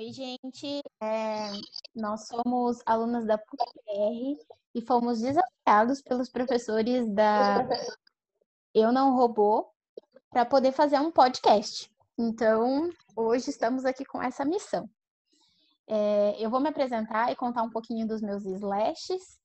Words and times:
Oi, 0.00 0.14
gente. 0.14 0.80
É, 1.02 1.50
nós 1.94 2.26
somos 2.26 2.82
alunas 2.86 3.26
da 3.26 3.36
PUC-R 3.36 4.38
e 4.74 4.80
fomos 4.80 5.20
desafiados 5.20 6.00
pelos 6.00 6.30
professores 6.30 7.06
da 7.12 7.68
Eu 8.74 8.92
Não 8.92 9.14
Robô 9.14 9.70
para 10.30 10.46
poder 10.46 10.72
fazer 10.72 10.98
um 10.98 11.12
podcast. 11.12 11.92
Então, 12.18 12.88
hoje 13.14 13.50
estamos 13.50 13.84
aqui 13.84 14.02
com 14.06 14.22
essa 14.22 14.42
missão. 14.42 14.88
É, 15.86 16.34
eu 16.38 16.48
vou 16.48 16.60
me 16.60 16.70
apresentar 16.70 17.30
e 17.30 17.36
contar 17.36 17.62
um 17.62 17.70
pouquinho 17.70 18.08
dos 18.08 18.22
meus 18.22 18.46
slashes 18.46 19.38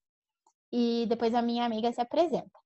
e 0.72 1.06
depois 1.10 1.36
a 1.36 1.42
minha 1.42 1.66
amiga 1.66 1.92
se 1.92 2.00
apresenta. 2.00 2.58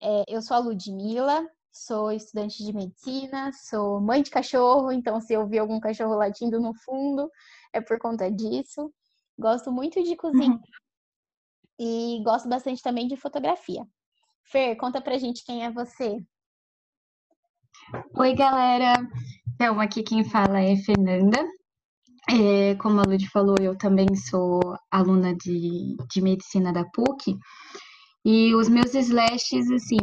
É, 0.00 0.24
eu 0.26 0.40
sou 0.40 0.56
a 0.56 0.60
Ludmilla, 0.60 1.46
sou 1.72 2.12
estudante 2.12 2.62
de 2.62 2.72
medicina, 2.72 3.50
sou 3.52 4.00
mãe 4.00 4.22
de 4.22 4.30
cachorro, 4.30 4.92
então 4.92 5.20
se 5.20 5.32
eu 5.32 5.40
ouvir 5.40 5.58
algum 5.58 5.80
cachorro 5.80 6.14
latindo 6.14 6.60
no 6.60 6.74
fundo, 6.74 7.30
é 7.72 7.80
por 7.80 7.98
conta 7.98 8.30
disso. 8.30 8.92
Gosto 9.38 9.72
muito 9.72 10.02
de 10.02 10.14
cozinhar 10.14 10.50
uhum. 10.50 10.60
e 11.78 12.22
gosto 12.22 12.48
bastante 12.48 12.82
também 12.82 13.08
de 13.08 13.16
fotografia. 13.16 13.86
Fer, 14.44 14.76
conta 14.76 15.00
pra 15.00 15.16
gente 15.16 15.44
quem 15.44 15.64
é 15.64 15.70
você. 15.70 16.18
Oi, 18.16 18.34
galera. 18.34 18.94
Então, 19.54 19.80
aqui 19.80 20.02
quem 20.02 20.22
fala 20.22 20.60
é 20.60 20.76
Fernanda. 20.76 21.38
É, 22.30 22.74
como 22.76 23.00
a 23.00 23.04
Lud 23.04 23.28
falou, 23.30 23.56
eu 23.60 23.76
também 23.76 24.06
sou 24.14 24.60
aluna 24.90 25.34
de, 25.34 25.96
de 26.10 26.20
medicina 26.20 26.72
da 26.72 26.84
PUC. 26.84 27.36
E 28.24 28.54
os 28.54 28.68
meus 28.68 28.94
slashes, 28.94 29.70
assim, 29.70 29.98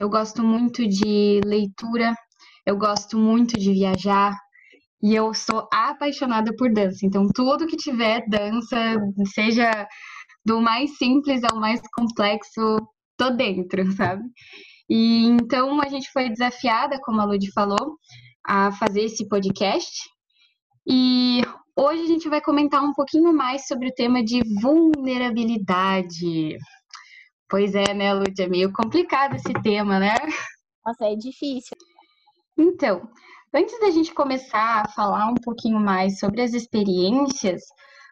eu 0.00 0.08
gosto 0.08 0.42
muito 0.42 0.86
de 0.88 1.40
leitura, 1.44 2.14
eu 2.66 2.76
gosto 2.76 3.18
muito 3.18 3.58
de 3.58 3.72
viajar 3.72 4.34
e 5.02 5.14
eu 5.14 5.34
sou 5.34 5.68
apaixonada 5.72 6.54
por 6.56 6.72
dança. 6.72 7.04
Então, 7.04 7.26
tudo 7.34 7.66
que 7.66 7.76
tiver 7.76 8.24
dança, 8.28 8.96
seja 9.34 9.86
do 10.44 10.60
mais 10.60 10.96
simples 10.96 11.42
ao 11.44 11.58
mais 11.58 11.80
complexo, 11.94 12.78
tô 13.16 13.30
dentro, 13.30 13.84
sabe? 13.92 14.22
E 14.88 15.26
então 15.26 15.80
a 15.80 15.88
gente 15.88 16.10
foi 16.12 16.28
desafiada, 16.28 16.98
como 17.02 17.20
a 17.20 17.24
Lud 17.24 17.50
falou, 17.52 17.96
a 18.46 18.72
fazer 18.72 19.02
esse 19.04 19.28
podcast. 19.28 19.92
E 20.86 21.42
hoje 21.76 22.02
a 22.02 22.06
gente 22.06 22.28
vai 22.28 22.40
comentar 22.40 22.82
um 22.82 22.92
pouquinho 22.92 23.32
mais 23.32 23.66
sobre 23.66 23.88
o 23.88 23.94
tema 23.94 24.22
de 24.22 24.42
vulnerabilidade. 24.60 26.56
Pois 27.52 27.74
é, 27.74 27.92
né, 27.92 28.14
Lud? 28.14 28.40
É 28.40 28.48
meio 28.48 28.72
complicado 28.72 29.36
esse 29.36 29.52
tema, 29.62 29.98
né? 29.98 30.14
Nossa, 30.86 31.04
é 31.04 31.14
difícil. 31.14 31.76
Então, 32.56 33.06
antes 33.52 33.78
da 33.78 33.90
gente 33.90 34.14
começar 34.14 34.80
a 34.80 34.88
falar 34.88 35.26
um 35.26 35.34
pouquinho 35.34 35.78
mais 35.78 36.18
sobre 36.18 36.40
as 36.40 36.54
experiências, 36.54 37.60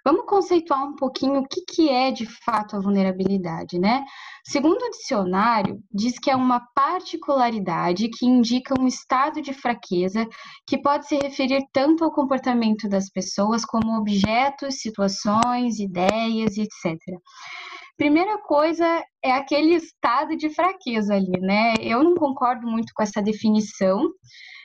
vamos 0.05 0.27
conceituar 0.27 0.85
um 0.85 0.95
pouquinho 0.95 1.41
o 1.41 1.49
que, 1.49 1.63
que 1.63 1.89
é 1.89 2.11
de 2.11 2.27
fato 2.27 2.77
a 2.77 2.81
vulnerabilidade, 2.81 3.79
né? 3.79 4.05
Segundo 4.45 4.83
o 4.83 4.91
dicionário, 4.91 5.83
diz 5.91 6.19
que 6.19 6.31
é 6.31 6.37
uma 6.37 6.61
particularidade 6.75 8.11
que 8.11 8.27
indica 8.27 8.79
um 8.79 8.87
estado 8.87 9.41
de 9.41 9.55
fraqueza 9.55 10.29
que 10.67 10.77
pode 10.77 11.09
se 11.09 11.17
referir 11.17 11.63
tanto 11.73 12.05
ao 12.05 12.13
comportamento 12.13 12.87
das 12.91 13.09
pessoas 13.09 13.65
como 13.65 13.97
objetos, 13.97 14.83
situações, 14.83 15.79
ideias, 15.79 16.59
etc. 16.59 16.99
Primeira 18.01 18.39
coisa 18.39 18.87
é 19.23 19.31
aquele 19.31 19.75
estado 19.75 20.35
de 20.35 20.49
fraqueza 20.49 21.15
ali, 21.15 21.39
né? 21.39 21.75
Eu 21.83 22.03
não 22.03 22.15
concordo 22.15 22.67
muito 22.67 22.95
com 22.95 23.03
essa 23.03 23.21
definição. 23.21 24.09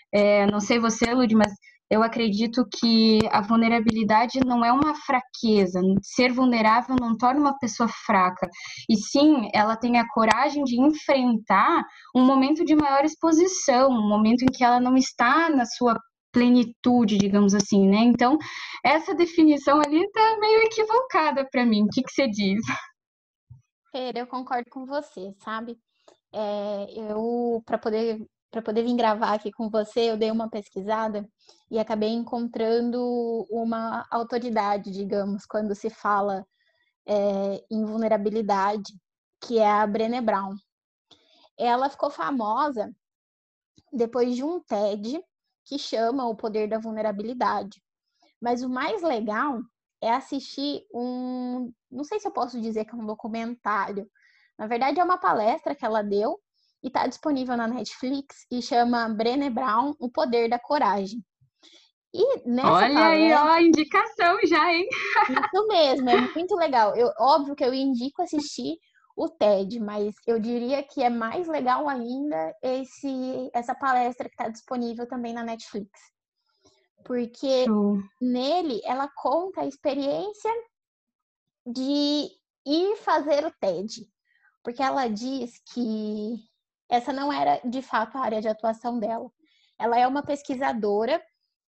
É, 0.09 0.47
não 0.47 0.61
sei 0.61 0.79
você, 0.79 1.13
Lud, 1.13 1.35
mas 1.35 1.51
eu 1.91 2.01
acredito 2.01 2.65
que 2.79 3.19
a 3.29 3.41
vulnerabilidade 3.41 4.39
não 4.39 4.63
é 4.63 4.71
uma 4.71 4.95
fraqueza. 4.95 5.81
Ser 6.01 6.31
vulnerável 6.31 6.95
não 6.97 7.17
torna 7.17 7.41
uma 7.41 7.59
pessoa 7.59 7.89
fraca. 8.05 8.47
E 8.89 8.95
sim, 8.95 9.49
ela 9.53 9.75
tem 9.75 9.99
a 9.99 10.07
coragem 10.07 10.63
de 10.63 10.79
enfrentar 10.79 11.83
um 12.15 12.23
momento 12.23 12.63
de 12.63 12.73
maior 12.73 13.03
exposição, 13.03 13.89
um 13.89 14.07
momento 14.07 14.43
em 14.43 14.49
que 14.49 14.63
ela 14.63 14.79
não 14.79 14.95
está 14.95 15.49
na 15.49 15.65
sua 15.65 15.99
plenitude, 16.31 17.17
digamos 17.17 17.53
assim, 17.53 17.85
né? 17.85 17.97
Então, 17.97 18.37
essa 18.81 19.13
definição 19.13 19.81
ali 19.81 20.09
tá 20.13 20.37
meio 20.39 20.63
equivocada 20.63 21.45
para 21.51 21.65
mim. 21.65 21.83
O 21.83 21.89
que, 21.89 22.01
que 22.01 22.13
você 22.13 22.29
diz? 22.29 22.61
Eu 23.97 24.27
concordo 24.27 24.69
com 24.69 24.85
você, 24.85 25.33
sabe? 25.39 25.79
É, 26.33 26.85
eu, 26.99 27.63
para 27.65 27.77
poder, 27.77 28.27
para 28.51 28.61
poder 28.61 28.83
vir 28.83 28.95
gravar 28.97 29.33
aqui 29.33 29.53
com 29.53 29.69
você, 29.69 30.11
eu 30.11 30.17
dei 30.17 30.29
uma 30.29 30.49
pesquisada 30.49 31.25
e 31.71 31.79
acabei 31.79 32.09
encontrando 32.09 32.99
uma 33.49 34.05
autoridade, 34.11 34.91
digamos, 34.91 35.45
quando 35.45 35.73
se 35.73 35.89
fala 35.89 36.45
é, 37.05 37.63
em 37.71 37.85
vulnerabilidade, 37.85 38.93
que 39.39 39.59
é 39.59 39.71
a 39.71 39.87
Brené 39.87 40.19
Brown. 40.19 40.55
Ela 41.57 41.89
ficou 41.89 42.09
famosa 42.09 42.93
depois 43.93 44.35
de 44.35 44.43
um 44.43 44.59
TED 44.59 45.23
que 45.63 45.79
chama 45.79 46.27
O 46.27 46.35
Poder 46.35 46.67
da 46.67 46.79
Vulnerabilidade. 46.79 47.81
Mas 48.41 48.61
o 48.61 48.67
mais 48.67 49.01
legal 49.01 49.61
é 50.05 50.11
assistir 50.11 50.85
um, 50.93 51.73
não 51.91 52.03
sei 52.03 52.19
se 52.19 52.27
eu 52.27 52.31
posso 52.31 52.61
dizer 52.61 52.85
que 52.85 52.91
é 52.91 52.97
um 52.97 53.05
documentário. 53.05 54.07
Na 54.57 54.67
verdade, 54.67 54.99
é 54.99 55.03
uma 55.03 55.17
palestra 55.17 55.73
que 55.73 55.83
ela 55.83 56.03
deu 56.03 56.39
e 56.83 56.87
está 56.87 57.07
disponível 57.07 57.57
na 57.57 57.67
Netflix 57.67 58.45
e 58.51 58.61
chama 58.61 59.09
Brené 59.09 59.49
Brown, 59.49 59.95
O 59.99 60.09
Poder 60.09 60.47
da 60.47 60.59
Coragem. 60.59 61.25
E 62.13 62.47
nessa 62.47 62.71
Olha 62.71 62.93
palestra, 62.93 63.07
aí, 63.07 63.33
ó, 63.33 63.47
a 63.47 63.61
indicação 63.63 64.37
já, 64.45 64.71
hein? 64.71 64.87
Isso 64.91 65.67
mesmo, 65.67 66.09
é 66.09 66.21
muito 66.33 66.55
legal. 66.55 66.95
Eu, 66.95 67.11
óbvio 67.19 67.55
que 67.55 67.65
eu 67.65 67.73
indico 67.73 68.21
assistir 68.21 68.77
o 69.17 69.27
TED, 69.27 69.79
mas 69.79 70.13
eu 70.27 70.39
diria 70.39 70.83
que 70.83 71.01
é 71.01 71.09
mais 71.09 71.47
legal 71.47 71.89
ainda 71.89 72.53
esse, 72.61 73.49
essa 73.53 73.73
palestra 73.73 74.29
que 74.29 74.35
está 74.35 74.49
disponível 74.49 75.07
também 75.07 75.33
na 75.33 75.43
Netflix 75.43 75.89
porque 77.05 77.65
nele 78.19 78.81
ela 78.83 79.07
conta 79.07 79.61
a 79.61 79.67
experiência 79.67 80.51
de 81.65 82.29
ir 82.65 82.95
fazer 82.97 83.45
o 83.45 83.53
TED, 83.61 84.07
porque 84.63 84.81
ela 84.81 85.07
diz 85.07 85.61
que 85.71 86.35
essa 86.89 87.13
não 87.13 87.31
era 87.31 87.61
de 87.63 87.81
fato 87.81 88.17
a 88.17 88.21
área 88.21 88.41
de 88.41 88.47
atuação 88.47 88.99
dela. 88.99 89.31
Ela 89.79 89.99
é 89.99 90.07
uma 90.07 90.23
pesquisadora, 90.23 91.23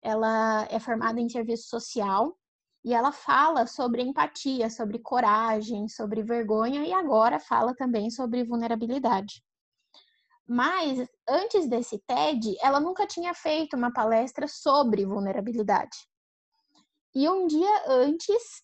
ela 0.03 0.67
é 0.71 0.81
formada 0.81 1.21
em 1.21 1.29
serviço 1.29 1.69
social 1.69 2.35
e 2.83 2.95
ela 2.95 3.13
fala 3.13 3.67
sobre 3.67 4.03
empatia, 4.03 4.71
sobre 4.71 4.99
coragem, 4.99 5.89
sobre 5.89 6.23
vergonha 6.23 6.85
e 6.87 6.93
agora 6.93 7.39
fala 7.39 7.75
também 7.75 8.11
sobre 8.11 8.45
vulnerabilidade. 8.45 9.43
Mas 10.49 11.07
antes 11.29 11.69
desse 11.69 11.99
TED, 12.07 12.57
ela 12.63 12.81
nunca 12.81 13.07
tinha 13.07 13.35
feito 13.35 13.77
uma 13.77 13.93
palestra 13.93 14.49
sobre 14.49 15.05
vulnerabilidade. 15.05 16.09
E 17.15 17.29
um 17.29 17.47
dia 17.47 17.85
antes 17.87 18.63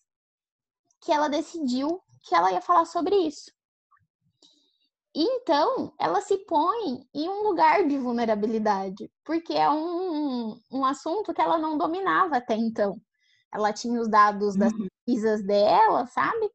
que 1.01 1.11
ela 1.11 1.27
decidiu 1.27 2.01
que 2.23 2.33
ela 2.33 2.51
ia 2.51 2.61
falar 2.61 2.85
sobre 2.85 3.15
isso. 3.15 3.51
Então, 5.13 5.93
ela 5.99 6.19
se 6.21 6.37
põe 6.39 7.07
em 7.13 7.29
um 7.29 7.43
lugar 7.43 7.87
de 7.87 7.97
vulnerabilidade, 7.99 9.09
porque 9.23 9.53
é 9.53 9.69
um, 9.69 10.59
um 10.71 10.83
assunto 10.83 11.33
que 11.33 11.41
ela 11.41 11.57
não 11.57 11.77
dominava 11.77 12.37
até 12.37 12.55
então. 12.55 12.99
Ela 13.53 13.71
tinha 13.71 14.01
os 14.01 14.09
dados 14.09 14.57
das 14.57 14.73
uhum. 14.73 14.87
pesquisas 15.05 15.45
dela, 15.45 16.07
sabe? 16.07 16.51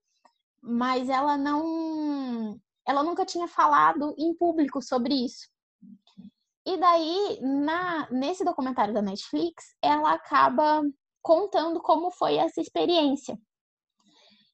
Mas 0.61 1.09
ela 1.09 1.39
não 1.39 2.61
ela 2.91 3.05
nunca 3.05 3.25
tinha 3.25 3.47
falado 3.47 4.15
em 4.19 4.35
público 4.35 4.83
sobre 4.83 5.15
isso. 5.15 5.49
E 6.67 6.77
daí, 6.77 7.39
na, 7.41 8.11
nesse 8.11 8.45
documentário 8.45 8.93
da 8.93 9.01
Netflix, 9.01 9.77
ela 9.81 10.13
acaba 10.13 10.83
contando 11.23 11.81
como 11.81 12.11
foi 12.11 12.37
essa 12.37 12.61
experiência. 12.61 13.39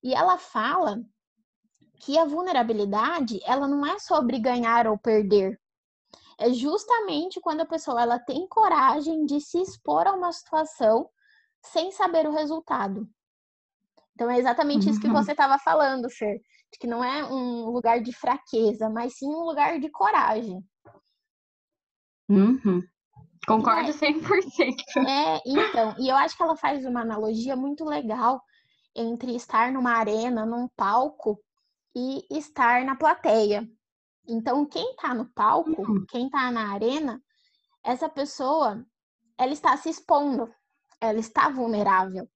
E 0.02 0.14
ela 0.14 0.36
fala 0.36 1.00
que 2.00 2.18
a 2.18 2.26
vulnerabilidade, 2.26 3.40
ela 3.44 3.66
não 3.66 3.86
é 3.86 3.98
sobre 3.98 4.38
ganhar 4.38 4.86
ou 4.86 4.98
perder. 4.98 5.58
É 6.38 6.52
justamente 6.52 7.40
quando 7.40 7.62
a 7.62 7.66
pessoa 7.66 8.02
ela 8.02 8.18
tem 8.18 8.46
coragem 8.46 9.24
de 9.24 9.40
se 9.40 9.58
expor 9.62 10.06
a 10.06 10.12
uma 10.12 10.30
situação 10.30 11.08
sem 11.62 11.90
saber 11.90 12.26
o 12.26 12.32
resultado. 12.32 13.08
Então 14.16 14.30
é 14.30 14.38
exatamente 14.38 14.88
isso 14.88 14.98
que 14.98 15.08
uhum. 15.08 15.12
você 15.12 15.32
estava 15.32 15.58
falando, 15.58 16.08
Fer 16.08 16.40
de 16.72 16.78
que 16.78 16.86
não 16.86 17.04
é 17.04 17.24
um 17.24 17.70
lugar 17.70 18.00
de 18.00 18.12
fraqueza, 18.12 18.88
mas 18.90 19.16
sim 19.16 19.28
um 19.28 19.44
lugar 19.44 19.78
de 19.78 19.88
coragem. 19.90 20.64
Uhum. 22.28 22.82
Concordo 23.46 23.90
é, 23.90 23.92
100%. 23.92 25.06
É, 25.06 25.42
então, 25.46 25.94
e 26.00 26.08
eu 26.08 26.16
acho 26.16 26.36
que 26.36 26.42
ela 26.42 26.56
faz 26.56 26.84
uma 26.84 27.02
analogia 27.02 27.54
muito 27.54 27.84
legal 27.84 28.42
entre 28.94 29.36
estar 29.36 29.70
numa 29.70 29.92
arena, 29.92 30.44
num 30.44 30.66
palco, 30.76 31.38
e 31.94 32.26
estar 32.30 32.84
na 32.84 32.96
plateia. 32.96 33.68
Então, 34.26 34.66
quem 34.66 34.96
tá 34.96 35.14
no 35.14 35.26
palco, 35.26 35.82
uhum. 35.82 36.04
quem 36.08 36.28
tá 36.28 36.50
na 36.50 36.72
arena, 36.72 37.22
essa 37.84 38.08
pessoa, 38.08 38.84
ela 39.38 39.52
está 39.52 39.76
se 39.76 39.88
expondo, 39.88 40.52
ela 41.00 41.20
está 41.20 41.48
vulnerável. 41.48 42.28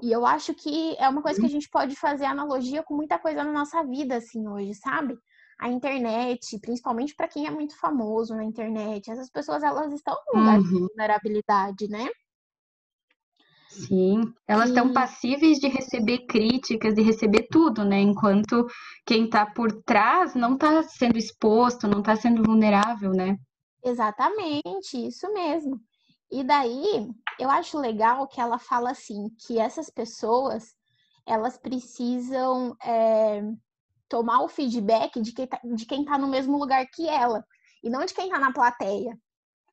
E 0.00 0.12
eu 0.12 0.24
acho 0.24 0.54
que 0.54 0.96
é 0.98 1.08
uma 1.08 1.22
coisa 1.22 1.40
que 1.40 1.46
a 1.46 1.50
gente 1.50 1.68
pode 1.68 1.96
fazer 1.96 2.24
analogia 2.24 2.82
com 2.82 2.94
muita 2.94 3.18
coisa 3.18 3.42
na 3.42 3.52
nossa 3.52 3.82
vida, 3.82 4.16
assim, 4.16 4.46
hoje, 4.46 4.74
sabe? 4.74 5.18
A 5.60 5.68
internet, 5.68 6.58
principalmente 6.60 7.14
para 7.16 7.26
quem 7.26 7.46
é 7.46 7.50
muito 7.50 7.76
famoso 7.78 8.34
na 8.34 8.44
internet, 8.44 9.10
essas 9.10 9.28
pessoas, 9.28 9.62
elas 9.62 9.92
estão 9.92 10.16
no 10.28 10.40
lugar 10.40 10.58
uhum. 10.58 10.62
de 10.62 10.78
vulnerabilidade, 10.78 11.88
né? 11.88 12.08
Sim, 13.68 14.32
elas 14.46 14.70
estão 14.70 14.92
passíveis 14.92 15.58
de 15.58 15.68
receber 15.68 16.26
críticas, 16.26 16.94
de 16.94 17.02
receber 17.02 17.48
tudo, 17.50 17.84
né? 17.84 18.00
Enquanto 18.00 18.66
quem 19.04 19.24
está 19.24 19.44
por 19.44 19.82
trás 19.82 20.34
não 20.34 20.54
está 20.54 20.82
sendo 20.84 21.18
exposto, 21.18 21.86
não 21.86 21.98
está 22.00 22.16
sendo 22.16 22.42
vulnerável, 22.42 23.10
né? 23.10 23.36
Exatamente, 23.84 24.94
isso 24.94 25.32
mesmo. 25.34 25.80
E 26.30 26.44
daí, 26.44 27.10
eu 27.38 27.50
acho 27.50 27.78
legal 27.78 28.26
que 28.28 28.40
ela 28.40 28.58
fala 28.58 28.90
assim, 28.90 29.28
que 29.46 29.58
essas 29.58 29.88
pessoas, 29.88 30.74
elas 31.26 31.56
precisam 31.56 32.76
é, 32.82 33.42
tomar 34.08 34.42
o 34.42 34.48
feedback 34.48 35.20
de 35.20 35.32
quem, 35.32 35.46
tá, 35.46 35.60
de 35.64 35.86
quem 35.86 36.04
tá 36.04 36.18
no 36.18 36.28
mesmo 36.28 36.58
lugar 36.58 36.86
que 36.86 37.08
ela, 37.08 37.44
e 37.82 37.88
não 37.88 38.04
de 38.04 38.12
quem 38.12 38.28
tá 38.28 38.38
na 38.38 38.52
plateia. 38.52 39.18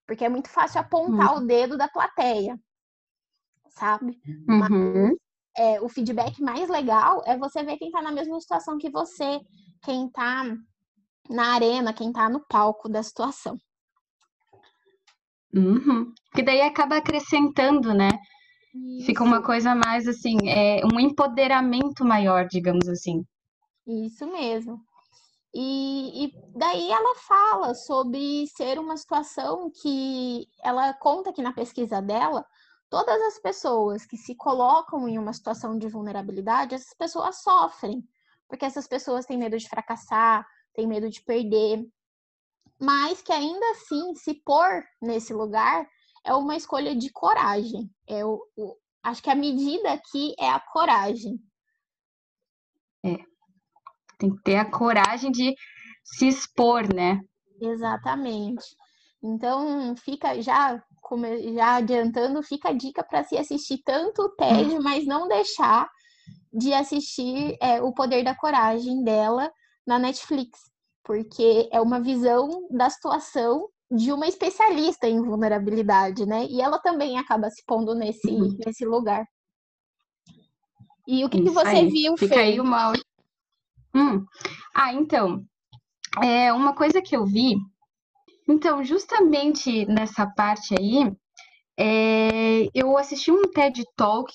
Porque 0.08 0.24
é 0.24 0.30
muito 0.30 0.50
fácil 0.50 0.80
apontar 0.80 1.34
uhum. 1.34 1.44
o 1.44 1.48
dedo 1.48 1.78
da 1.78 1.88
plateia 1.88 2.58
sabe? 3.76 4.20
Uhum. 4.48 5.10
Mas, 5.10 5.18
é, 5.58 5.82
o 5.82 5.88
feedback 5.88 6.42
mais 6.42 6.70
legal 6.70 7.22
é 7.26 7.38
você 7.38 7.64
ver 7.64 7.78
quem 7.78 7.92
tá 7.92 8.02
na 8.02 8.12
mesma 8.12 8.40
situação 8.40 8.78
que 8.78 8.90
você, 8.90 9.40
quem 9.84 10.10
tá 10.10 10.44
na 11.30 11.54
arena, 11.54 11.94
quem 11.94 12.12
tá 12.12 12.30
no 12.30 12.46
palco 12.48 12.90
da 12.90 13.04
situação. 13.04 13.58
Uhum. 15.56 16.12
Que 16.34 16.44
daí 16.44 16.62
acaba 16.62 16.98
acrescentando, 16.98 17.94
né? 17.94 18.10
Isso. 18.74 19.06
Fica 19.06 19.24
uma 19.24 19.42
coisa 19.42 19.74
mais 19.74 20.08
assim, 20.08 20.38
é 20.48 20.82
um 20.86 21.00
empoderamento 21.00 22.04
maior, 22.04 22.46
digamos 22.48 22.90
assim. 22.90 23.24
Isso 23.88 24.26
mesmo. 24.28 24.82
E, 25.54 26.26
e, 26.26 26.32
daí 26.54 26.92
ela 26.92 27.16
fala 27.16 27.74
sobre 27.74 28.46
ser 28.48 28.78
uma 28.78 28.98
situação 28.98 29.72
que 29.82 30.46
ela 30.62 30.94
conta 30.96 31.30
aqui 31.30 31.42
na 31.42 31.54
pesquisa 31.54 32.02
dela 32.02 32.46
todas 32.90 33.22
as 33.22 33.40
pessoas 33.40 34.06
que 34.06 34.18
se 34.18 34.36
colocam 34.36 35.08
em 35.08 35.18
uma 35.18 35.34
situação 35.34 35.78
de 35.78 35.88
vulnerabilidade, 35.88 36.76
essas 36.76 36.94
pessoas 36.98 37.42
sofrem, 37.42 38.04
porque 38.48 38.66
essas 38.66 38.88
pessoas 38.88 39.26
têm 39.26 39.38
medo 39.38 39.58
de 39.58 39.68
fracassar, 39.68 40.46
têm 40.74 40.88
medo 40.88 41.10
de 41.10 41.22
perder, 41.24 41.86
mas 42.80 43.22
que 43.22 43.32
ainda 43.32 43.66
assim 43.72 44.16
se 44.16 44.34
pôr 44.46 44.84
nesse 45.02 45.34
lugar 45.34 45.88
é 46.26 46.34
uma 46.34 46.56
escolha 46.56 46.96
de 46.96 47.10
coragem. 47.12 47.90
É 48.08 48.26
o, 48.26 48.42
o 48.58 48.76
acho 49.04 49.22
que 49.22 49.30
a 49.30 49.36
medida 49.36 49.94
aqui 49.94 50.34
é 50.40 50.50
a 50.50 50.60
coragem. 50.60 51.40
É. 53.04 53.18
Tem 54.18 54.36
que 54.36 54.42
ter 54.44 54.58
a 54.58 54.70
coragem 54.70 55.32
de 55.32 55.56
se 56.04 56.28
expor, 56.28 56.94
né? 56.94 57.20
Exatamente. 57.62 58.66
Então, 59.24 59.96
fica 59.98 60.42
já 60.42 60.82
já 61.54 61.76
adiantando, 61.76 62.42
fica 62.42 62.70
a 62.70 62.74
dica 62.74 63.04
para 63.04 63.24
se 63.24 63.38
assistir 63.38 63.80
tanto 63.86 64.24
o 64.24 64.30
TED, 64.30 64.80
mas 64.80 65.06
não 65.06 65.28
deixar 65.28 65.88
de 66.52 66.74
assistir 66.74 67.56
é, 67.62 67.80
O 67.80 67.94
Poder 67.94 68.24
da 68.24 68.34
Coragem 68.34 69.04
dela 69.04 69.52
na 69.86 70.00
Netflix, 70.00 70.60
porque 71.06 71.70
é 71.72 71.80
uma 71.80 72.00
visão 72.00 72.68
da 72.70 72.90
situação 72.90 73.70
de 73.90 74.12
uma 74.12 74.28
especialista 74.28 75.08
em 75.08 75.22
vulnerabilidade, 75.22 76.26
né? 76.26 76.46
E 76.50 76.60
ela 76.60 76.80
também 76.80 77.18
acaba 77.18 77.50
se 77.50 77.64
pondo 77.66 77.94
nesse, 77.94 78.30
uhum. 78.30 78.58
nesse 78.66 78.84
lugar. 78.84 79.26
E 81.08 81.24
o 81.24 81.30
que, 81.30 81.42
que 81.42 81.50
você 81.50 81.68
aí. 81.68 81.90
viu, 81.90 82.18
Fica 82.18 82.34
Fê? 82.36 82.42
aí 82.42 82.60
uma... 82.60 82.94
Hum. 83.94 84.26
Ah, 84.74 84.92
então, 84.92 85.46
é, 86.22 86.52
uma 86.52 86.74
coisa 86.74 87.02
que 87.02 87.16
eu 87.16 87.26
vi 87.26 87.56
então, 88.48 88.84
justamente 88.84 89.86
nessa 89.86 90.28
parte 90.28 90.76
aí, 90.80 91.12
é, 91.78 92.70
eu 92.76 92.96
assisti 92.98 93.32
um 93.32 93.42
TED 93.44 93.84
Talk 93.96 94.32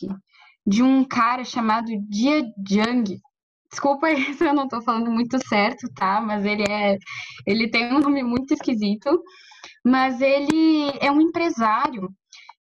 de 0.67 0.83
um 0.83 1.05
cara 1.05 1.45
chamado 1.45 1.89
Jia 2.11 2.43
Jung. 2.69 3.21
Desculpa 3.71 4.09
se 4.37 4.45
eu 4.45 4.55
não 4.55 4.65
estou 4.65 4.83
falando 4.83 5.11
muito 5.11 5.39
certo, 5.47 5.89
tá? 5.95 6.21
Mas 6.21 6.45
ele 6.45 6.65
é, 6.69 6.97
ele 7.47 7.71
tem 7.71 7.95
um 7.95 8.01
nome 8.01 8.23
muito 8.23 8.55
esquisito. 8.55 9.23
Mas 9.85 10.21
ele 10.21 10.93
é 11.01 11.11
um 11.11 11.21
empresário 11.21 12.09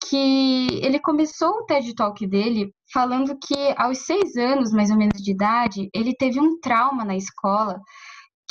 que 0.10 0.80
ele 0.84 1.00
começou 1.00 1.50
o 1.50 1.66
TED 1.66 1.94
Talk 1.96 2.26
dele 2.28 2.74
falando 2.94 3.38
que 3.38 3.74
aos 3.78 4.00
seis 4.00 4.36
anos, 4.36 4.72
mais 4.72 4.90
ou 4.90 4.98
menos 4.98 5.22
de 5.22 5.32
idade, 5.32 5.90
ele 5.94 6.16
teve 6.16 6.40
um 6.40 6.60
trauma 6.60 7.06
na 7.06 7.16
escola 7.16 7.80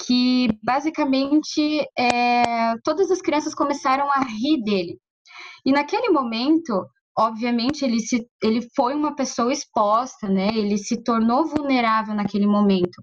que 0.06 0.49
basicamente 0.62 1.85
é, 1.99 2.75
todas 2.82 3.11
as 3.11 3.20
crianças 3.20 3.55
começaram 3.55 4.11
a 4.11 4.20
rir 4.20 4.62
dele. 4.62 4.99
E 5.64 5.73
naquele 5.73 6.08
momento, 6.11 6.87
obviamente, 7.19 7.85
ele, 7.85 8.01
se, 8.01 8.27
ele 8.43 8.61
foi 8.75 8.95
uma 8.95 9.15
pessoa 9.15 9.53
exposta, 9.53 10.29
né? 10.29 10.49
Ele 10.55 10.79
se 10.79 11.03
tornou 11.03 11.47
vulnerável 11.47 12.15
naquele 12.15 12.47
momento. 12.47 13.03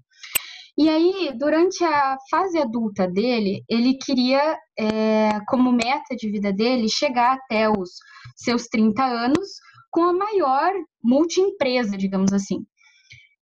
E 0.76 0.88
aí, 0.88 1.32
durante 1.36 1.82
a 1.82 2.16
fase 2.30 2.56
adulta 2.56 3.08
dele, 3.08 3.64
ele 3.68 3.98
queria, 3.98 4.56
é, 4.78 5.40
como 5.48 5.72
meta 5.72 6.14
de 6.16 6.30
vida 6.30 6.52
dele, 6.52 6.88
chegar 6.88 7.34
até 7.34 7.68
os 7.68 7.90
seus 8.36 8.68
30 8.68 9.04
anos 9.04 9.48
com 9.90 10.02
a 10.02 10.12
maior 10.12 10.72
multiempresa, 11.02 11.96
digamos 11.96 12.32
assim. 12.32 12.64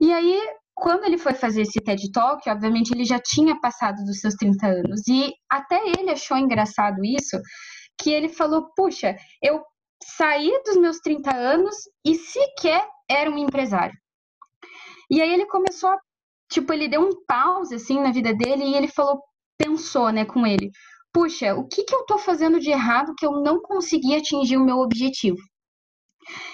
E 0.01 0.13
aí, 0.13 0.41
quando 0.75 1.05
ele 1.05 1.19
foi 1.19 1.35
fazer 1.35 1.63
esse 1.63 1.81
TED 1.81 2.11
Talk, 2.13 2.49
obviamente 2.49 2.91
ele 2.93 3.05
já 3.05 3.19
tinha 3.19 3.59
passado 3.61 4.03
dos 4.05 4.21
seus 4.21 4.35
30 4.35 4.67
anos. 4.67 5.09
E 5.09 5.33
até 5.51 5.79
ele 5.99 6.11
achou 6.11 6.37
engraçado 6.37 7.05
isso, 7.05 7.39
que 8.01 8.11
ele 8.11 8.29
falou: 8.29 8.69
puxa, 8.75 9.17
eu 9.43 9.63
saí 10.03 10.51
dos 10.65 10.77
meus 10.77 10.99
30 10.99 11.35
anos 11.35 11.77
e 12.05 12.15
sequer 12.15 12.87
era 13.09 13.31
um 13.31 13.39
empresário. 13.39 13.97
E 15.11 15.21
aí 15.21 15.33
ele 15.33 15.47
começou 15.47 15.91
a, 15.91 15.99
tipo, 16.51 16.73
ele 16.73 16.89
deu 16.89 17.01
um 17.01 17.25
pause 17.27 17.75
assim 17.75 18.01
na 18.01 18.13
vida 18.13 18.35
dele 18.35 18.65
e 18.65 18.75
ele 18.75 18.89
falou, 18.89 19.23
pensou, 19.59 20.11
né, 20.11 20.25
com 20.25 20.47
ele: 20.47 20.71
puxa, 21.13 21.55
o 21.55 21.67
que 21.67 21.85
que 21.85 21.95
eu 21.95 22.05
tô 22.05 22.19
fazendo 22.19 22.61
de 22.61 22.71
errado 22.71 23.15
que 23.17 23.25
eu 23.25 23.33
não 23.43 23.61
consegui 23.61 24.15
atingir 24.15 24.57
o 24.57 24.65
meu 24.65 24.79
objetivo? 24.79 25.39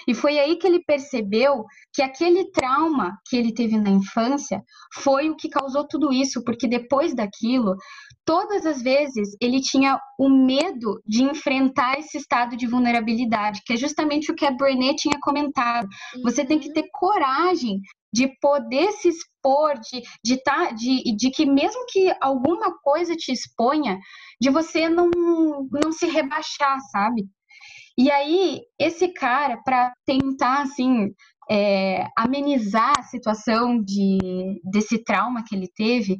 E 0.07 0.13
foi 0.13 0.39
aí 0.39 0.55
que 0.57 0.67
ele 0.67 0.83
percebeu 0.83 1.65
que 1.93 2.01
aquele 2.01 2.51
trauma 2.51 3.17
que 3.27 3.37
ele 3.37 3.53
teve 3.53 3.77
na 3.77 3.89
infância 3.89 4.61
foi 4.95 5.29
o 5.29 5.35
que 5.35 5.49
causou 5.49 5.87
tudo 5.87 6.11
isso, 6.11 6.43
porque 6.43 6.67
depois 6.67 7.15
daquilo, 7.15 7.75
todas 8.25 8.65
as 8.65 8.81
vezes 8.81 9.35
ele 9.41 9.61
tinha 9.61 9.99
o 10.19 10.29
medo 10.29 11.01
de 11.05 11.23
enfrentar 11.23 11.99
esse 11.99 12.17
estado 12.17 12.55
de 12.55 12.67
vulnerabilidade, 12.67 13.61
que 13.65 13.73
é 13.73 13.77
justamente 13.77 14.31
o 14.31 14.35
que 14.35 14.45
a 14.45 14.51
Brené 14.51 14.93
tinha 14.95 15.19
comentado. 15.21 15.87
Você 16.23 16.45
tem 16.45 16.59
que 16.59 16.67
uhum. 16.67 16.73
ter 16.73 16.89
coragem 16.91 17.79
de 18.13 18.27
poder 18.39 18.91
se 18.91 19.09
expor, 19.09 19.73
de, 19.79 20.03
de, 20.23 20.41
tá, 20.43 20.71
de, 20.71 21.15
de 21.15 21.31
que 21.31 21.47
mesmo 21.47 21.83
que 21.87 22.13
alguma 22.21 22.77
coisa 22.79 23.15
te 23.15 23.31
exponha, 23.31 23.97
de 24.39 24.51
você 24.51 24.87
não, 24.87 25.09
não 25.71 25.91
se 25.91 26.05
rebaixar, 26.05 26.79
sabe? 26.91 27.25
E 27.97 28.09
aí, 28.09 28.61
esse 28.79 29.09
cara, 29.09 29.61
para 29.63 29.93
tentar, 30.05 30.61
assim, 30.63 31.13
é, 31.49 32.07
amenizar 32.17 32.93
a 32.97 33.03
situação 33.03 33.81
de, 33.81 34.59
desse 34.63 35.03
trauma 35.03 35.43
que 35.47 35.55
ele 35.55 35.67
teve, 35.75 36.17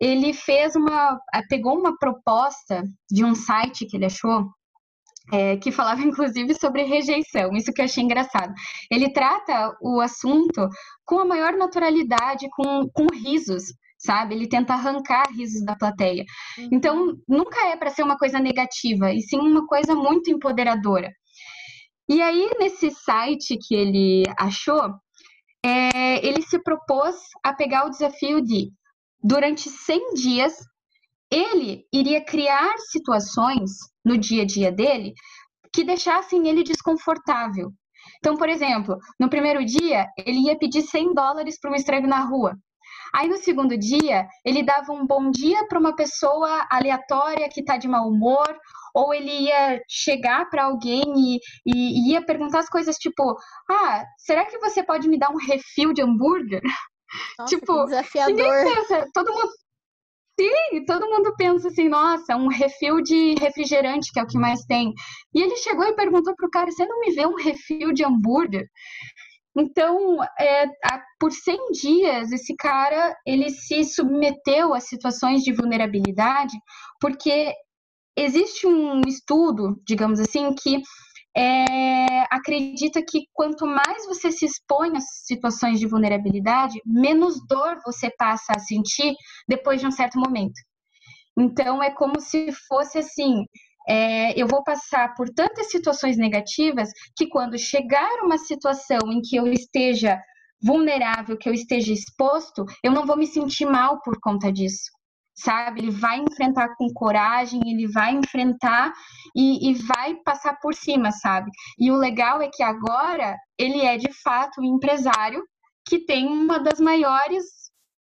ele 0.00 0.32
fez 0.32 0.74
uma. 0.76 1.18
pegou 1.48 1.78
uma 1.78 1.96
proposta 1.98 2.82
de 3.10 3.24
um 3.24 3.34
site 3.34 3.86
que 3.86 3.96
ele 3.96 4.06
achou. 4.06 4.46
É, 5.32 5.56
que 5.58 5.70
falava 5.70 6.00
inclusive 6.02 6.54
sobre 6.54 6.82
rejeição, 6.82 7.52
isso 7.52 7.72
que 7.72 7.80
eu 7.80 7.84
achei 7.84 8.02
engraçado. 8.02 8.52
Ele 8.90 9.12
trata 9.12 9.76
o 9.80 10.00
assunto 10.00 10.66
com 11.04 11.20
a 11.20 11.24
maior 11.24 11.52
naturalidade, 11.52 12.48
com, 12.50 12.88
com 12.92 13.06
risos, 13.14 13.64
sabe? 14.00 14.34
Ele 14.34 14.48
tenta 14.48 14.72
arrancar 14.72 15.28
risos 15.30 15.64
da 15.64 15.76
plateia. 15.76 16.24
Uhum. 16.58 16.68
Então, 16.72 17.16
nunca 17.28 17.66
é 17.66 17.76
para 17.76 17.90
ser 17.90 18.02
uma 18.02 18.16
coisa 18.16 18.40
negativa, 18.40 19.12
e 19.12 19.20
sim 19.20 19.38
uma 19.38 19.66
coisa 19.66 19.94
muito 19.94 20.30
empoderadora. 20.30 21.12
E 22.08 22.20
aí, 22.20 22.50
nesse 22.58 22.90
site 22.90 23.56
que 23.56 23.74
ele 23.74 24.24
achou, 24.36 24.94
é, 25.64 26.26
ele 26.26 26.42
se 26.42 26.58
propôs 26.62 27.16
a 27.44 27.52
pegar 27.52 27.86
o 27.86 27.90
desafio 27.90 28.40
de, 28.40 28.72
durante 29.22 29.68
100 29.68 30.14
dias, 30.14 30.54
ele 31.30 31.84
iria 31.92 32.24
criar 32.24 32.74
situações 32.90 33.70
no 34.04 34.18
dia 34.18 34.42
a 34.42 34.46
dia 34.46 34.72
dele 34.72 35.12
que 35.72 35.84
deixassem 35.84 36.48
ele 36.48 36.64
desconfortável. 36.64 37.70
Então, 38.18 38.36
por 38.36 38.48
exemplo, 38.48 38.98
no 39.18 39.28
primeiro 39.28 39.64
dia, 39.64 40.06
ele 40.18 40.46
ia 40.46 40.58
pedir 40.58 40.82
100 40.82 41.14
dólares 41.14 41.60
para 41.60 41.70
um 41.70 41.74
estranho 41.74 42.08
na 42.08 42.24
rua. 42.24 42.56
Aí 43.12 43.28
no 43.28 43.36
segundo 43.36 43.76
dia, 43.76 44.26
ele 44.44 44.62
dava 44.62 44.92
um 44.92 45.06
bom 45.06 45.30
dia 45.30 45.66
para 45.66 45.78
uma 45.78 45.94
pessoa 45.94 46.66
aleatória 46.70 47.48
que 47.48 47.60
está 47.60 47.76
de 47.76 47.88
mau 47.88 48.08
humor, 48.08 48.56
ou 48.94 49.14
ele 49.14 49.30
ia 49.30 49.80
chegar 49.88 50.48
para 50.50 50.64
alguém 50.64 51.02
e, 51.16 51.38
e, 51.66 51.72
e, 51.74 52.12
ia 52.12 52.24
perguntar 52.24 52.60
as 52.60 52.68
coisas 52.68 52.96
tipo: 52.96 53.36
Ah, 53.70 54.04
será 54.18 54.44
que 54.44 54.58
você 54.58 54.82
pode 54.82 55.08
me 55.08 55.18
dar 55.18 55.30
um 55.30 55.38
refil 55.38 55.92
de 55.92 56.02
hambúrguer? 56.02 56.62
Nossa, 57.38 57.56
tipo. 57.56 57.86
Pensa, 58.74 59.06
todo 59.12 59.32
mundo. 59.32 59.50
Sim, 60.38 60.84
todo 60.86 61.06
mundo 61.06 61.34
pensa 61.36 61.68
assim, 61.68 61.86
nossa, 61.86 62.34
um 62.34 62.48
refil 62.48 63.02
de 63.02 63.34
refrigerante, 63.34 64.10
que 64.10 64.18
é 64.18 64.22
o 64.22 64.26
que 64.26 64.38
mais 64.38 64.64
tem. 64.64 64.94
E 65.34 65.42
ele 65.42 65.54
chegou 65.56 65.84
e 65.84 65.94
perguntou 65.94 66.34
pro 66.34 66.48
cara, 66.48 66.70
você 66.70 66.86
não 66.86 66.98
me 66.98 67.12
vê 67.12 67.26
um 67.26 67.34
refil 67.34 67.92
de 67.92 68.02
hambúrguer? 68.02 68.66
Então, 69.56 70.22
é, 70.38 70.64
a, 70.64 71.02
por 71.18 71.32
100 71.32 71.72
dias, 71.72 72.32
esse 72.32 72.54
cara 72.56 73.16
ele 73.26 73.50
se 73.50 73.84
submeteu 73.84 74.72
a 74.72 74.80
situações 74.80 75.42
de 75.42 75.52
vulnerabilidade, 75.52 76.56
porque 77.00 77.52
existe 78.16 78.66
um 78.66 79.00
estudo, 79.06 79.80
digamos 79.84 80.20
assim, 80.20 80.54
que 80.54 80.80
é, 81.36 82.22
acredita 82.30 83.02
que 83.02 83.24
quanto 83.32 83.66
mais 83.66 84.06
você 84.06 84.32
se 84.32 84.44
expõe 84.44 84.96
a 84.96 85.00
situações 85.00 85.78
de 85.78 85.86
vulnerabilidade, 85.86 86.80
menos 86.84 87.36
dor 87.46 87.78
você 87.84 88.10
passa 88.16 88.52
a 88.54 88.58
sentir 88.58 89.14
depois 89.48 89.80
de 89.80 89.86
um 89.86 89.92
certo 89.92 90.18
momento. 90.18 90.60
Então, 91.38 91.82
é 91.82 91.90
como 91.90 92.20
se 92.20 92.52
fosse 92.68 92.98
assim: 92.98 93.44
é, 93.90 94.40
eu 94.40 94.46
vou 94.46 94.62
passar 94.62 95.14
por 95.14 95.28
tantas 95.30 95.68
situações 95.68 96.16
negativas 96.16 96.90
que 97.16 97.26
quando 97.26 97.58
chegar 97.58 98.22
uma 98.22 98.38
situação 98.38 99.00
em 99.10 99.20
que 99.20 99.34
eu 99.34 99.48
esteja 99.48 100.16
vulnerável, 100.62 101.36
que 101.36 101.48
eu 101.48 101.52
esteja 101.52 101.92
exposto, 101.92 102.64
eu 102.84 102.92
não 102.92 103.04
vou 103.04 103.16
me 103.16 103.26
sentir 103.26 103.66
mal 103.66 104.00
por 104.02 104.20
conta 104.20 104.52
disso 104.52 104.90
sabe? 105.34 105.80
Ele 105.80 105.90
vai 105.90 106.18
enfrentar 106.18 106.76
com 106.76 106.92
coragem, 106.92 107.62
ele 107.64 107.88
vai 107.88 108.14
enfrentar 108.14 108.92
e, 109.34 109.70
e, 109.70 109.74
vai 109.74 110.14
passar 110.16 110.58
por 110.60 110.74
cima, 110.74 111.10
sabe? 111.12 111.50
E 111.78 111.90
o 111.90 111.96
legal 111.96 112.42
é 112.42 112.50
que 112.52 112.62
agora 112.62 113.34
ele 113.58 113.80
é 113.80 113.96
de 113.96 114.12
fato 114.22 114.60
um 114.60 114.76
empresário 114.76 115.42
que 115.88 116.04
tem 116.04 116.26
uma 116.26 116.58
das 116.58 116.78
maiores 116.78 117.59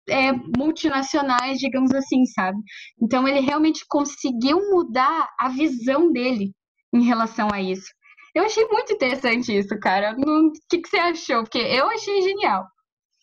é, 0.08 0.32
multinacionais, 0.56 1.58
digamos 1.58 1.92
assim, 1.94 2.24
sabe? 2.26 2.58
Então 3.00 3.26
ele 3.26 3.40
realmente 3.40 3.84
conseguiu 3.88 4.70
mudar 4.70 5.28
a 5.38 5.48
visão 5.48 6.10
dele 6.12 6.52
em 6.92 7.02
relação 7.04 7.48
a 7.52 7.60
isso. 7.60 7.86
Eu 8.34 8.44
achei 8.44 8.66
muito 8.68 8.92
interessante 8.92 9.56
isso, 9.56 9.78
cara. 9.80 10.14
O 10.16 10.52
que, 10.68 10.78
que 10.78 10.88
você 10.88 10.98
achou? 10.98 11.42
Porque 11.42 11.58
eu 11.58 11.88
achei 11.88 12.22
genial. 12.22 12.66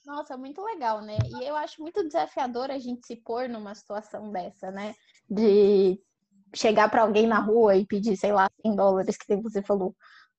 Nossa, 0.05 0.37
muito 0.37 0.61
legal, 0.61 1.01
né? 1.01 1.17
E 1.39 1.47
eu 1.47 1.55
acho 1.55 1.81
muito 1.81 2.03
desafiador 2.03 2.69
a 2.69 2.77
gente 2.77 3.07
se 3.07 3.15
pôr 3.15 3.49
numa 3.49 3.73
situação 3.73 4.31
dessa, 4.31 4.69
né? 4.69 4.93
De 5.29 5.99
chegar 6.55 6.89
para 6.89 7.01
alguém 7.01 7.27
na 7.27 7.39
rua 7.39 7.75
e 7.75 7.85
pedir, 7.85 8.15
sei 8.15 8.31
lá, 8.31 8.47
100 8.61 8.75
dólares 8.75 9.17
que 9.17 9.35
você 9.37 9.61
falou. 9.63 9.95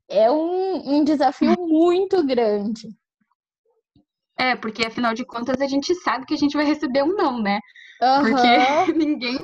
É 0.09 0.31
um, 0.31 0.99
um 0.99 1.05
desafio 1.05 1.55
muito 1.59 2.25
grande. 2.25 2.89
É, 4.39 4.55
porque 4.55 4.87
afinal 4.87 5.15
de 5.15 5.25
contas 5.25 5.61
a 5.61 5.67
gente 5.67 5.95
sabe 5.97 6.27
que 6.27 6.35
a 6.35 6.39
gente 6.39 6.57
vai 6.57 6.67
receber 6.67 7.03
um 7.03 7.15
não, 7.15 7.41
né? 7.41 7.59
Uhum. 8.03 8.31
Porque 8.31 8.93
ninguém, 8.93 9.39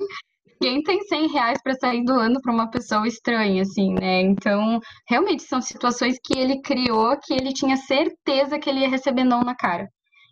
ninguém 0.61 0.83
tem 0.83 1.01
100 1.01 1.29
reais 1.29 1.63
para 1.63 1.75
sair 1.75 2.05
doando 2.05 2.41
para 2.41 2.53
uma 2.53 2.71
pessoa 2.71 3.07
estranha, 3.07 3.63
assim, 3.63 3.95
né? 3.95 4.21
Então, 4.21 4.81
realmente 5.09 5.43
são 5.45 5.61
situações 5.61 6.19
que 6.23 6.39
ele 6.39 6.61
criou 6.61 7.19
que 7.19 7.33
ele 7.33 7.53
tinha 7.53 7.77
certeza 7.77 8.59
que 8.59 8.69
ele 8.69 8.81
ia 8.81 8.89
receber 8.89 9.25
não 9.25 9.43
na 9.43 9.55
cara. 9.55 9.89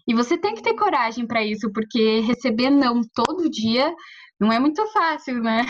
E 0.07 0.15
você 0.15 0.37
tem 0.37 0.55
que 0.55 0.63
ter 0.63 0.75
coragem 0.75 1.27
para 1.27 1.45
isso, 1.45 1.71
porque 1.73 2.21
receber 2.21 2.71
não 2.71 3.01
todo 3.15 3.51
dia 3.51 3.95
não 4.39 4.53
é 4.53 4.59
muito 4.59 4.85
fácil, 4.93 5.43
né? 5.43 5.65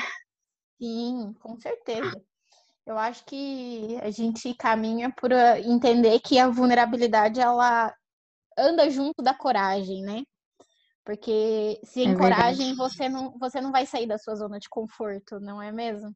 Sim, 0.81 1.35
com 1.41 1.57
certeza. 1.61 2.21
Eu 2.87 2.99
acho 2.99 3.25
que 3.25 3.99
a 4.03 4.11
gente 4.11 4.55
caminha 4.55 5.13
por 5.17 5.33
ah, 5.33 5.61
entender 5.61 6.19
que 6.21 6.39
a 6.39 6.49
vulnerabilidade 6.49 7.39
ela 7.41 7.95
anda 8.59 8.89
junto 8.91 9.23
da 9.23 9.35
coragem, 9.35 10.03
né? 10.03 10.23
Porque 11.05 11.81
sem 11.85 12.13
é 12.13 12.15
coragem 12.15 12.75
você 12.75 13.09
não, 13.09 13.37
você 13.39 13.61
não 13.61 13.73
vai 13.73 13.87
sair 13.87 14.07
da 14.07 14.19
sua 14.19 14.35
zona 14.35 14.59
de 14.59 14.69
conforto, 14.69 15.41
não 15.41 15.61
é 15.61 15.73
mesmo? 15.73 16.15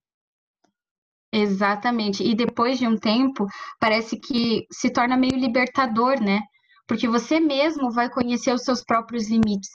Exatamente. 1.32 2.22
E 2.22 2.34
depois 2.34 2.78
de 2.78 2.86
um 2.86 2.96
tempo, 2.96 3.46
parece 3.80 4.18
que 4.20 4.66
se 4.70 4.90
torna 4.92 5.16
meio 5.16 5.36
libertador, 5.36 6.20
né? 6.20 6.40
porque 6.86 7.08
você 7.08 7.40
mesmo 7.40 7.90
vai 7.90 8.10
conhecer 8.10 8.52
os 8.52 8.62
seus 8.62 8.82
próprios 8.82 9.28
limites. 9.28 9.70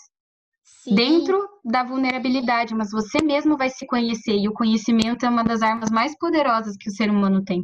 Sim. 0.64 0.96
Dentro 0.96 1.48
da 1.66 1.84
vulnerabilidade, 1.84 2.76
mas 2.76 2.92
você 2.92 3.22
mesmo 3.22 3.58
vai 3.58 3.70
se 3.70 3.86
conhecer, 3.86 4.36
e 4.38 4.48
o 4.48 4.54
conhecimento 4.54 5.26
é 5.26 5.30
uma 5.30 5.44
das 5.44 5.62
armas 5.62 5.90
mais 5.90 6.18
poderosas 6.18 6.78
que 6.78 6.90
o 6.90 6.94
ser 6.94 7.10
humano 7.10 7.44
tem. 7.44 7.64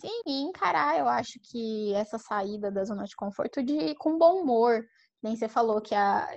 Sim, 0.00 0.22
e 0.26 0.42
encarar, 0.42 0.98
eu 0.98 1.08
acho 1.08 1.40
que 1.42 1.92
essa 1.94 2.18
saída 2.18 2.70
da 2.70 2.84
zona 2.84 3.04
de 3.04 3.16
conforto 3.16 3.62
de 3.62 3.94
com 3.96 4.16
bom 4.18 4.42
humor. 4.42 4.84
Nem 5.22 5.34
você 5.34 5.48
falou 5.48 5.80
que 5.80 5.94
a 5.94 6.28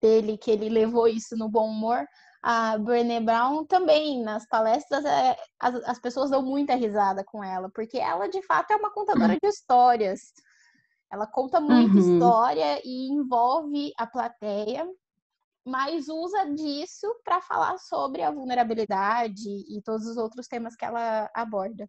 dele 0.00 0.38
que 0.38 0.50
ele 0.50 0.68
levou 0.68 1.06
isso 1.08 1.36
no 1.36 1.48
bom 1.48 1.68
humor. 1.68 2.06
A 2.42 2.78
Brené 2.78 3.20
Brown 3.20 3.66
também, 3.66 4.22
nas 4.22 4.46
palestras, 4.46 5.04
é, 5.04 5.36
as, 5.58 5.74
as 5.84 6.00
pessoas 6.00 6.30
dão 6.30 6.42
muita 6.42 6.74
risada 6.74 7.22
com 7.22 7.44
ela, 7.44 7.68
porque 7.74 7.98
ela 7.98 8.28
de 8.28 8.42
fato 8.42 8.70
é 8.70 8.76
uma 8.76 8.92
contadora 8.92 9.36
de 9.42 9.46
histórias. 9.46 10.32
Ela 11.12 11.26
conta 11.26 11.60
muita 11.60 11.94
uhum. 11.94 11.98
história 11.98 12.80
e 12.84 13.10
envolve 13.10 13.92
a 13.98 14.06
plateia, 14.06 14.86
mas 15.66 16.08
usa 16.08 16.46
disso 16.54 17.06
para 17.24 17.42
falar 17.42 17.76
sobre 17.78 18.22
a 18.22 18.30
vulnerabilidade 18.30 19.48
e 19.68 19.82
todos 19.82 20.06
os 20.06 20.16
outros 20.16 20.46
temas 20.46 20.76
que 20.76 20.84
ela 20.84 21.28
aborda. 21.34 21.88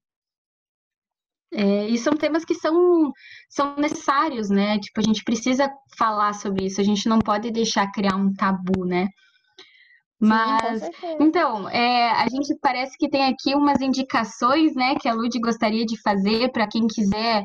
É, 1.54 1.88
e 1.88 1.98
são 1.98 2.14
temas 2.14 2.46
que 2.46 2.56
são, 2.56 3.12
são 3.50 3.76
necessários, 3.76 4.50
né? 4.50 4.80
Tipo, 4.80 5.02
a 5.02 5.04
gente 5.04 5.24
precisa 5.24 5.70
falar 5.98 6.34
sobre 6.34 6.66
isso, 6.66 6.80
a 6.80 6.84
gente 6.84 7.10
não 7.10 7.20
pode 7.20 7.52
deixar 7.52 7.92
criar 7.92 8.16
um 8.16 8.34
tabu, 8.34 8.86
né? 8.86 9.08
Mas, 10.20 10.84
Sim, 10.84 11.18
então, 11.20 11.68
é, 11.68 12.12
a 12.12 12.30
gente 12.30 12.56
parece 12.62 12.96
que 12.98 13.10
tem 13.10 13.26
aqui 13.26 13.56
umas 13.56 13.82
indicações, 13.82 14.76
né, 14.76 14.94
que 14.96 15.10
a 15.10 15.14
Lud 15.16 15.36
gostaria 15.40 15.84
de 15.84 16.00
fazer 16.00 16.52
para 16.52 16.68
quem 16.68 16.86
quiser 16.86 17.44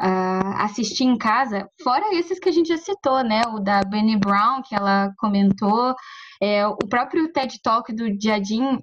uh, 0.00 0.54
assistir 0.58 1.04
em 1.04 1.16
casa, 1.18 1.68
fora 1.82 2.14
esses 2.14 2.38
que 2.38 2.48
a 2.48 2.52
gente 2.52 2.68
já 2.68 2.78
citou, 2.78 3.22
né? 3.22 3.42
O 3.48 3.60
da 3.60 3.82
Benny 3.82 4.16
Brown, 4.16 4.62
que 4.62 4.74
ela 4.74 5.12
comentou, 5.18 5.94
é, 6.42 6.66
o 6.66 6.76
próprio 6.76 7.30
TED 7.32 7.60
Talk 7.62 7.92
do 7.92 8.06
Jadim. 8.20 8.78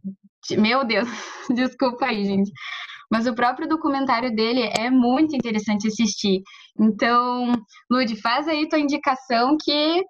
Meu 0.51 0.85
Deus, 0.85 1.09
desculpa 1.53 2.05
aí, 2.05 2.25
gente. 2.25 2.51
Mas 3.11 3.27
o 3.27 3.35
próprio 3.35 3.67
documentário 3.67 4.33
dele 4.33 4.71
é 4.79 4.89
muito 4.89 5.35
interessante 5.35 5.87
assistir. 5.87 6.41
Então, 6.79 7.51
Lud, 7.89 8.15
faz 8.21 8.47
aí 8.47 8.69
tua 8.69 8.79
indicação 8.79 9.57
que 9.61 10.01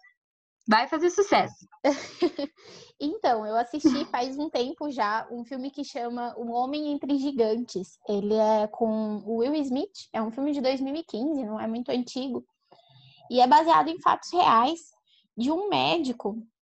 vai 0.68 0.88
fazer 0.88 1.10
sucesso. 1.10 1.68
então, 3.00 3.46
eu 3.46 3.56
assisti 3.58 4.06
faz 4.06 4.38
um 4.38 4.50
tempo 4.50 4.92
já 4.92 5.28
um 5.32 5.44
filme 5.44 5.72
que 5.72 5.84
chama 5.84 6.36
Um 6.38 6.52
Homem 6.52 6.92
Entre 6.92 7.18
Gigantes. 7.18 7.98
Ele 8.08 8.36
é 8.36 8.68
com 8.68 9.18
o 9.26 9.38
Will 9.38 9.56
Smith, 9.56 10.08
é 10.14 10.22
um 10.22 10.32
filme 10.32 10.52
de 10.52 10.62
2015, 10.62 11.44
não 11.44 11.60
é 11.60 11.68
muito 11.68 11.90
antigo. 11.90 12.46
E 13.30 13.42
é 13.42 13.48
baseado 13.48 13.88
em 13.88 14.00
fatos 14.00 14.32
reais 14.32 14.80
de 15.36 15.52
um 15.52 15.70
médico 15.70 16.38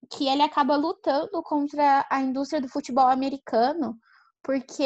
que 0.10 0.28
ele 0.28 0.42
acaba 0.42 0.76
lutando 0.76 1.42
contra 1.44 2.06
a 2.10 2.22
indústria 2.22 2.62
do 2.62 2.70
futebol 2.70 3.08
americano, 3.08 3.98
porque 4.44 4.84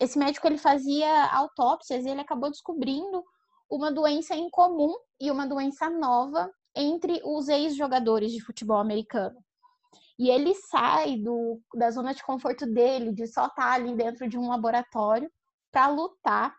esse 0.00 0.18
médico 0.18 0.46
ele 0.46 0.56
fazia 0.56 1.26
autópsias 1.32 2.04
e 2.04 2.08
ele 2.08 2.20
acabou 2.20 2.50
descobrindo 2.50 3.24
uma 3.68 3.90
doença 3.90 4.36
incomum 4.36 4.94
e 5.20 5.30
uma 5.30 5.46
doença 5.46 5.90
nova 5.90 6.50
entre 6.76 7.20
os 7.24 7.48
ex-jogadores 7.48 8.32
de 8.32 8.40
futebol 8.40 8.78
americano. 8.78 9.36
E 10.16 10.30
ele 10.30 10.54
sai 10.54 11.16
do, 11.16 11.60
da 11.74 11.90
zona 11.90 12.14
de 12.14 12.22
conforto 12.22 12.66
dele, 12.66 13.12
de 13.12 13.26
só 13.26 13.46
estar 13.46 13.72
ali 13.72 13.96
dentro 13.96 14.28
de 14.28 14.38
um 14.38 14.48
laboratório, 14.48 15.30
para 15.72 15.88
lutar 15.88 16.54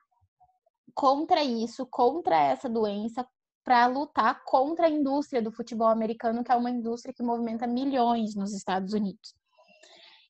contra 0.93 1.41
isso, 1.41 1.85
contra 1.85 2.37
essa 2.37 2.69
doença, 2.69 3.25
para 3.63 3.87
lutar 3.87 4.43
contra 4.43 4.87
a 4.87 4.89
indústria 4.89 5.41
do 5.41 5.53
futebol 5.53 5.87
americano, 5.87 6.43
que 6.43 6.51
é 6.51 6.55
uma 6.55 6.69
indústria 6.69 7.13
que 7.13 7.23
movimenta 7.23 7.65
milhões 7.65 8.35
nos 8.35 8.53
Estados 8.53 8.93
Unidos. 8.93 9.33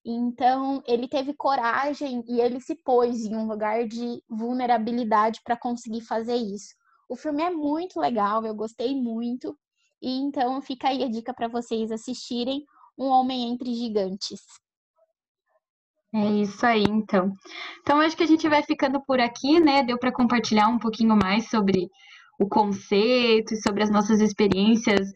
Então, 0.06 0.84
ele 0.86 1.08
teve 1.08 1.34
coragem 1.34 2.24
e 2.28 2.40
ele 2.40 2.62
se 2.62 2.76
pôs 2.76 3.26
em 3.26 3.36
um 3.36 3.48
lugar 3.48 3.88
de 3.88 4.22
vulnerabilidade 4.30 5.42
para 5.44 5.58
conseguir 5.58 6.02
fazer 6.02 6.36
isso. 6.36 6.76
O 7.10 7.16
filme 7.16 7.42
é 7.42 7.50
muito 7.50 8.00
legal, 8.00 8.46
eu 8.46 8.54
gostei 8.54 8.96
muito. 8.96 9.58
E 10.00 10.12
então 10.12 10.62
fica 10.62 10.90
aí 10.90 11.04
a 11.04 11.10
dica 11.10 11.34
para 11.34 11.48
vocês 11.48 11.92
assistirem 11.92 12.64
Um 12.96 13.06
Homem 13.06 13.50
entre 13.50 13.74
Gigantes. 13.74 14.42
É 16.14 16.32
isso 16.34 16.64
aí, 16.66 16.84
então. 16.88 17.32
Então, 17.82 18.00
acho 18.00 18.16
que 18.16 18.24
a 18.24 18.28
gente 18.28 18.48
vai 18.48 18.64
ficando 18.64 19.04
por 19.06 19.20
aqui, 19.20 19.60
né? 19.60 19.84
Deu 19.84 19.98
para 19.98 20.14
compartilhar 20.14 20.68
um 20.68 20.78
pouquinho 20.78 21.16
mais 21.16 21.50
sobre 21.50 21.90
o 22.40 22.48
conceito 22.48 23.54
e 23.54 23.62
sobre 23.62 23.84
as 23.84 23.90
nossas 23.90 24.22
experiências 24.22 25.10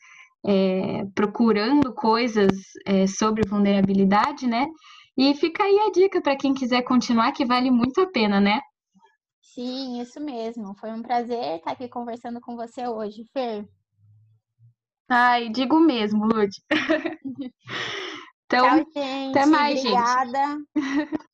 é, 0.46 1.06
procurando 1.14 1.94
coisas 1.94 2.52
é, 2.86 3.08
sobre 3.08 3.48
vulnerabilidade, 3.48 4.48
né? 4.48 4.68
E 5.18 5.34
fica 5.36 5.64
aí 5.64 5.78
a 5.80 5.92
dica 5.92 6.22
para 6.22 6.38
quem 6.38 6.54
quiser 6.54 6.82
continuar, 6.84 7.32
que 7.34 7.46
vale 7.46 7.70
muito 7.70 8.00
a 8.00 8.08
pena, 8.08 8.40
né? 8.40 8.62
Sim, 9.42 10.02
isso 10.02 10.20
mesmo. 10.20 10.76
Foi 10.80 10.92
um 10.92 11.02
prazer 11.02 11.58
estar 11.58 11.72
aqui 11.72 11.90
conversando 11.90 12.40
com 12.40 12.56
você 12.56 12.88
hoje, 12.88 13.26
Fer. 13.34 13.68
Ai, 15.10 15.50
digo 15.50 15.80
mesmo, 15.80 16.26
Lud. 16.26 16.50
então, 18.46 18.66
Tchau, 18.66 18.92
gente. 18.96 19.38
até 19.38 19.46
mais, 19.46 19.80
Obrigada. 19.80 20.58
gente. 20.76 21.20